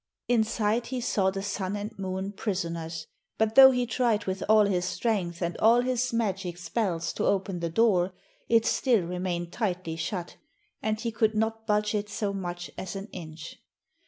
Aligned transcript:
Inside 0.27 0.87
he 0.87 0.99
saw 0.99 1.29
the 1.29 1.43
Sun 1.43 1.75
and 1.75 1.91
Moon 1.99 2.31
prisoners, 2.31 3.05
but 3.37 3.53
though 3.53 3.69
he 3.69 3.85
tried 3.85 4.25
with 4.25 4.41
all 4.49 4.65
his 4.65 4.83
strength 4.83 5.43
and 5.43 5.55
all 5.57 5.81
his 5.81 6.11
magic 6.11 6.57
spells 6.57 7.13
to 7.13 7.25
open 7.27 7.59
the 7.59 7.69
door, 7.69 8.11
it 8.49 8.65
still 8.65 9.03
remained 9.03 9.51
tightly 9.53 9.95
shut, 9.95 10.37
and 10.81 10.99
he 10.99 11.11
could 11.11 11.35
not 11.35 11.67
budge 11.67 11.93
it 11.93 12.09
so 12.09 12.33
much 12.33 12.71
as 12.79 12.95
an 12.95 13.09
inch. 13.11 13.57